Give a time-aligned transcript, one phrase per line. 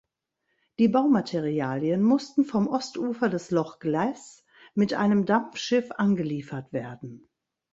[0.79, 4.43] Die Baumaterialien mussten vom Ostufer des Loch Glass
[4.73, 7.29] mit einem Dampfschiff angeliefert werden.